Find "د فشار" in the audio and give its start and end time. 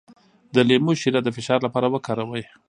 1.23-1.59